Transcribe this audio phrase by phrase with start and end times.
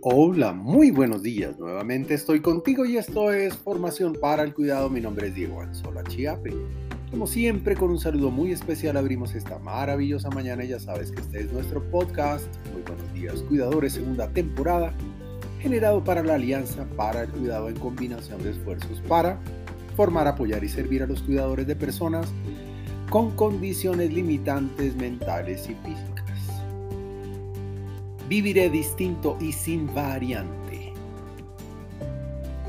[0.00, 1.58] Hola, muy buenos días.
[1.58, 4.88] Nuevamente estoy contigo y esto es Formación para el Cuidado.
[4.88, 6.54] Mi nombre es Diego Anzola Chiape.
[7.10, 11.40] Como siempre, con un saludo muy especial abrimos esta maravillosa mañana ya sabes que este
[11.40, 12.46] es nuestro podcast.
[12.72, 14.94] Muy buenos días, cuidadores, segunda temporada,
[15.58, 19.40] generado para la Alianza para el Cuidado en combinación de esfuerzos para
[19.96, 22.28] formar, apoyar y servir a los cuidadores de personas
[23.10, 26.27] con condiciones limitantes mentales y físicas.
[28.28, 30.92] Viviré distinto y sin variante.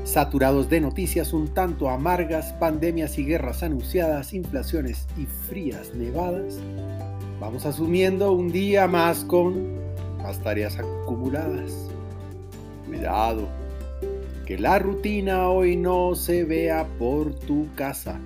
[0.04, 6.58] Saturados de noticias un tanto amargas, pandemias y guerras anunciadas, inflaciones y frías nevadas,
[7.38, 9.78] vamos asumiendo un día más con
[10.22, 11.90] más tareas acumuladas.
[12.86, 13.46] Cuidado,
[14.46, 18.18] que la rutina hoy no se vea por tu casa,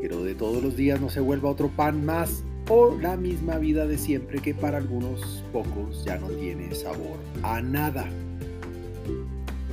[0.00, 3.86] pero de todos los días no se vuelva otro pan más o la misma vida
[3.86, 8.06] de siempre que para algunos pocos ya no tiene sabor a nada.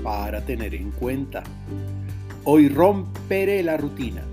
[0.03, 1.43] Para tener en cuenta,
[2.43, 4.23] hoy romperé la rutina,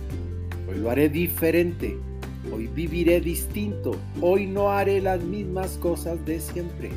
[0.68, 1.96] hoy lo haré diferente,
[2.52, 6.90] hoy viviré distinto, hoy no haré las mismas cosas de siempre,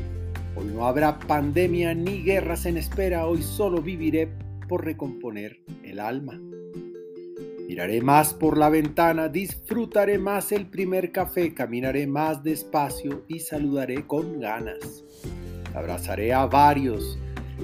[0.56, 4.30] hoy no habrá pandemia ni guerras en espera, hoy solo viviré
[4.68, 6.40] por recomponer el alma.
[7.68, 14.06] Miraré más por la ventana, disfrutaré más el primer café, caminaré más despacio y saludaré
[14.06, 15.04] con ganas.
[15.74, 17.18] Abrazaré a varios,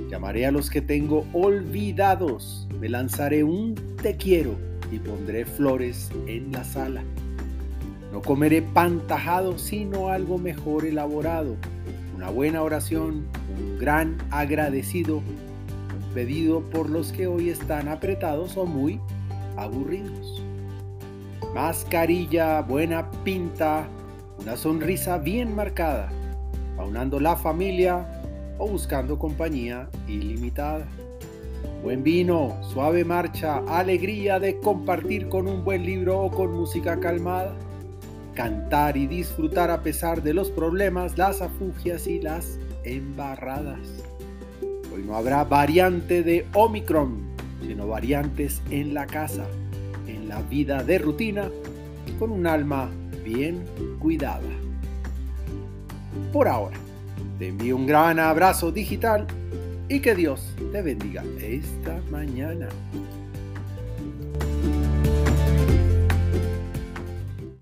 [0.10, 4.56] llamaré a los que tengo olvidados, me lanzaré un te quiero
[4.92, 7.04] y pondré flores en la sala.
[8.12, 11.58] No comeré pan tajado, sino algo mejor elaborado,
[12.16, 18.66] una buena oración, un gran agradecido, un pedido por los que hoy están apretados o
[18.66, 19.00] muy
[19.62, 20.42] aburridos.
[21.54, 23.88] Mascarilla, buena pinta,
[24.40, 26.10] una sonrisa bien marcada,
[26.78, 28.06] aunando la familia
[28.58, 30.88] o buscando compañía ilimitada.
[31.84, 37.56] Buen vino, suave marcha, alegría de compartir con un buen libro o con música calmada.
[38.36, 43.80] Cantar y disfrutar a pesar de los problemas, las afugias y las embarradas.
[44.94, 47.31] Hoy no habrá variante de Omicron,
[47.66, 49.46] sino variantes en la casa,
[50.08, 51.50] en la vida de rutina,
[52.20, 52.90] con un alma
[53.24, 53.64] bien
[54.00, 54.50] cuidada.
[56.34, 56.78] Por ahora,
[57.40, 59.28] te envío un gran abrazo digital
[59.90, 62.70] y que Dios te bendiga esta mañana.